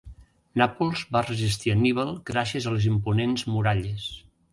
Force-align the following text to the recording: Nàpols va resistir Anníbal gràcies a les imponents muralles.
Nàpols 0.59 1.01
va 1.15 1.21
resistir 1.27 1.73
Anníbal 1.73 2.09
gràcies 2.31 2.67
a 2.67 2.73
les 2.77 2.87
imponents 2.93 3.45
muralles. 3.51 4.09